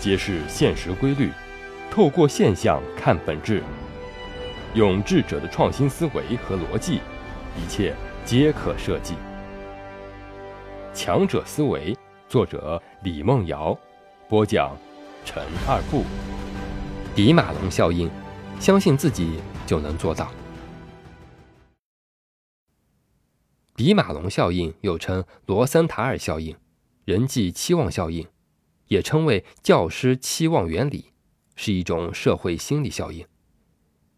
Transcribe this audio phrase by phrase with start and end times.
[0.00, 1.30] 揭示现实规律，
[1.90, 3.62] 透过现象看本质，
[4.74, 7.00] 用智者的创新思维和逻辑，
[7.56, 9.14] 一切皆可设计。
[10.92, 11.96] 强者思维，
[12.28, 13.76] 作者李梦瑶，
[14.28, 14.76] 播讲
[15.24, 16.04] 陈二步。
[17.14, 18.10] 比马龙效应，
[18.60, 20.30] 相信自己就能做到。
[23.74, 26.56] 比马龙效应又称罗森塔尔效应、
[27.04, 28.26] 人际期望效应，
[28.88, 31.12] 也称为教师期望原理，
[31.54, 33.26] 是一种社会心理效应，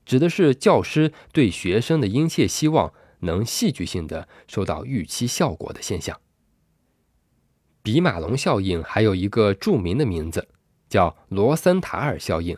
[0.05, 6.21] 指的是教师对学生的殷切希望能戏剧性的收到预期效果的现象。
[7.83, 10.49] 比马龙效应还有一个著名的名字，
[10.89, 12.57] 叫罗森塔尔效应，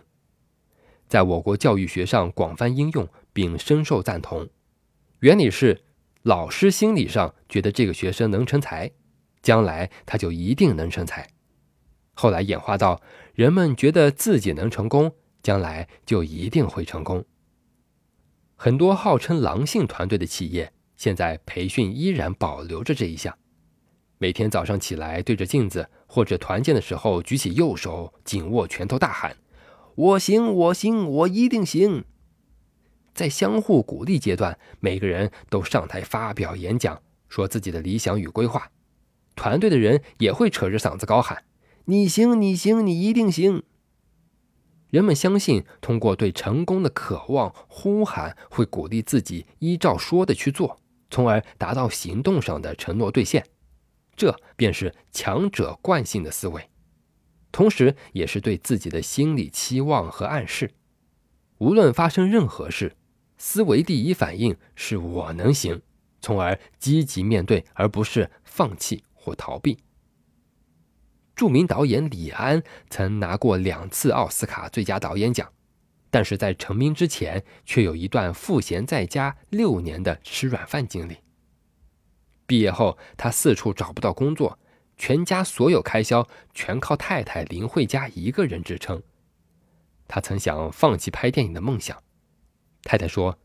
[1.09, 4.49] 在我国教育学上广泛应用并深受赞同。
[5.21, 5.83] 原理是。
[6.25, 8.91] 老师心理上觉得这个学生能成才，
[9.41, 11.27] 将来他就一定能成才。
[12.21, 13.01] 后来演化到
[13.33, 15.11] 人们觉得自己能成功，
[15.43, 17.25] 将来就一定会成功。
[18.57, 23.35] 很多号称狼性团队的企业，现在培训依然保留着这一项。
[24.19, 29.35] 每天早上起来对着镜子，或者团建的时候举起右手，紧握拳头，大喊
[29.97, 32.05] ：“我行，我行，我一定行。”
[33.17, 38.71] 在相互鼓励阶段，每个人都上台发表演讲，说自己的理想与规划。
[39.35, 41.43] 团队的人也会扯着嗓子高喊
[41.91, 43.65] ：“你行，你行，你一定行！”
[44.91, 50.79] 人们相信，通过对成功的渴望呼喊，会鼓励自己依照说的去做，
[51.11, 53.45] 从而达到行动上的承诺兑现。
[54.15, 56.71] 这便是强者惯性的思维，
[57.51, 60.71] 同时也是对自己的心理期望和暗示。
[61.59, 62.97] 无论发生任何事。
[63.37, 65.81] 思维第一反应是我能行，
[66.21, 69.79] 从而积极面对，而不是放弃或逃避。
[71.41, 75.51] 著名导演李安曾拿过两次奥斯卡最佳导演奖，
[76.11, 81.17] 但是在成名之前，却有一段赋闲在家六年的吃软饭经历。
[82.47, 84.59] 毕业后，他四处找不到工作，
[84.99, 89.03] 全家所有开销全靠太太林慧嘉一个人支撑。
[90.07, 92.03] 他曾想放弃拍电影的梦想。
[92.83, 93.39] 太太说：“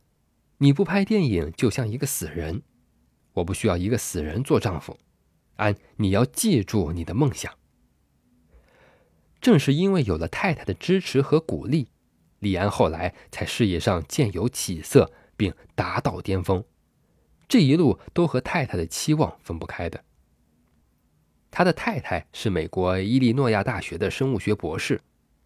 [0.60, 2.62] 你不拍电影就像一个死人，
[3.36, 5.00] 我不需要一个死人做丈夫。
[5.56, 7.50] 安，你要记住你的梦想。”
[9.46, 11.88] 正是因为有了太太的支持和鼓励，
[12.40, 16.64] 李安后来才事业上渐有起色，并达到巅峰。
[17.48, 20.04] 这一路都和太太的期望分不开的。
[21.52, 25.00] 他的太太是美国伊利诺亚大学的生物学博士，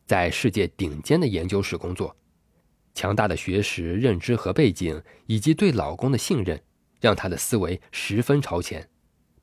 [0.06, 2.16] 在世界顶尖的研究室工作。
[2.94, 6.58] 强大的学识、认知和背景，以及对老公的信任，
[7.02, 8.88] 让她的思维十分超前，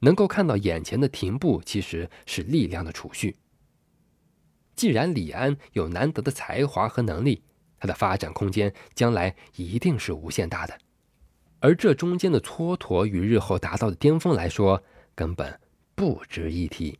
[0.00, 3.36] 能够看到眼前的停步其实是力量的储蓄。
[4.76, 7.42] 既然李安有难得的才华和能力，
[7.80, 10.78] 他的发展空间将来一定是无限大的。
[11.60, 14.84] 而这中间的蹉跎与日后达到的巅峰来说，
[15.14, 15.58] 根本
[15.94, 16.98] 不值一提。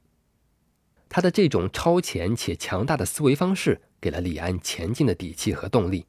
[1.09, 6.07] 他的这种超前且强大的思维方式，给了李安前进的底气和动力。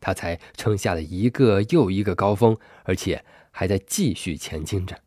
[0.00, 4.98] 他才撑下了一个又一个高峰，而且还在继续前进着。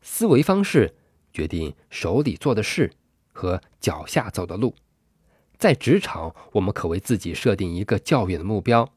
[0.00, 0.94] 思维方式
[1.32, 2.92] 决定手里做的事
[3.36, 4.74] 和脚下走的路。
[5.58, 8.90] 在职场，我们可为自己设定一个较远的目标，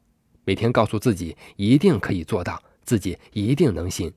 [0.44, 4.12] 每天告诉自己一定可以做到，自己一定能行，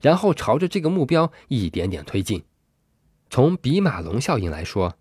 [0.00, 2.42] 然后朝着这个目标一点点推进。
[3.28, 4.96] 从比马龙效应来说，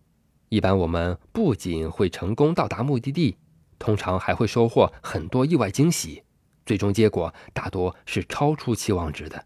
[0.49, 3.37] 一般我们不仅会成功到达目的地。
[3.79, 6.23] 通常还会收获很多意外惊喜，
[6.65, 9.45] 最终结果大多是超出期望值的。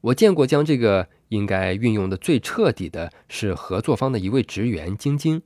[0.00, 5.42] 我见过将这个应该运用的最彻底的是合作方的一位职员晶晶。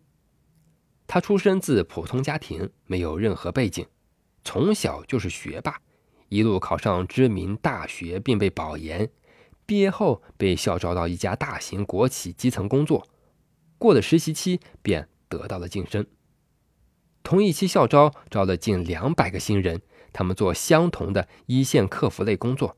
[1.06, 3.86] 她出身自普通家庭，没有任何背景，
[4.44, 5.80] 从小就是学霸，
[6.28, 9.10] 一路考上知名大学并被保研，
[9.66, 13.08] 毕业后被校招到一家大型国企基层工作，
[13.78, 16.06] 过了实习期便得到了晋升。
[17.22, 22.76] 同一期校招招了近两百个新人，他们做相同的一线客服类工作，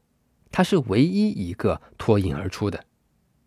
[0.50, 2.84] 他是唯一一个脱颖而出的。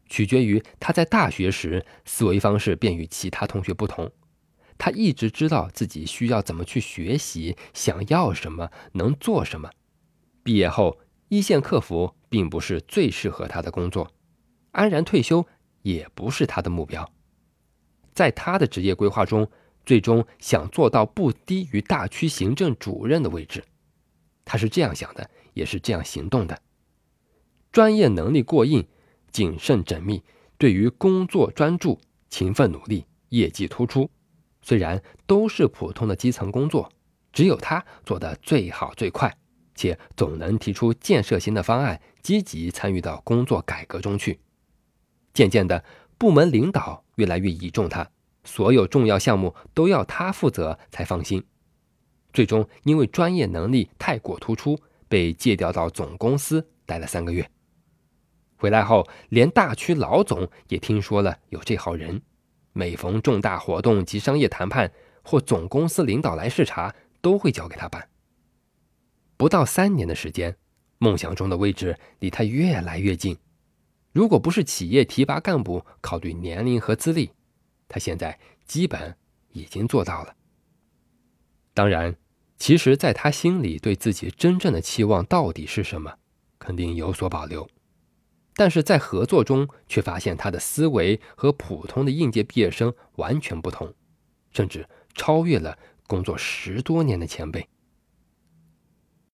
[0.08, 4.12] 取决于他在大学时思维方式便与其他同学不同，
[4.78, 9.70] 他一直知道自己需要怎么去学习，想要什么，能做什么。
[10.44, 11.00] 毕业后，
[11.30, 14.12] 一线客服并不是最适合他的工作，
[14.72, 15.46] 安然退休
[15.82, 17.12] 也不是他的目标。
[18.14, 19.50] 在他的职业规划中。
[19.86, 23.64] 最终想做到不低于大区行政主任的位置，
[24.44, 26.60] 他是这样想的，也是这样行动的。
[27.72, 28.88] 专业能力过硬，
[29.36, 30.24] 谨慎缜密，
[30.58, 32.00] 对于工作专注，
[32.30, 34.10] 勤奋努力，业绩突出。
[34.62, 36.90] 虽然都是普通的基层工作，
[37.34, 39.36] 只有他做得最好最快，
[39.76, 44.40] 且总能提出建设性的方案，积极参与到工作改革中去。
[45.34, 45.84] 渐渐的，
[46.18, 48.10] 部门领导越来越倚重他，
[48.46, 51.44] 所有重要项目都要他负责才放心。
[52.32, 54.80] 最终，因为专业能力太过突出，
[55.10, 57.52] 被借调到总公司待了三个月。
[58.58, 62.22] 回来后，连大区老总也听说了有这号人。
[62.74, 64.92] 每逢重大活动及商业谈判，
[65.24, 68.10] 或总公司领导来视察，都会交给他办。
[69.38, 70.58] 不到三年的时间，
[70.98, 73.38] 梦想中的位置离他越来越近。
[74.12, 77.32] 如果不是企业提拔干部考虑年龄和资历，
[77.88, 79.16] 他现在基本
[79.52, 80.36] 已经做到了。
[81.74, 82.16] 当然，
[82.58, 86.14] 其实，在他心里，对自己真正的期望到底是什么，
[86.58, 87.70] 肯定有所保留。
[88.56, 93.94] 但是在合作中，却发现他的思维和普通的应届毕业生完全不同，
[94.52, 97.68] 甚至超越了工作十多年的前辈。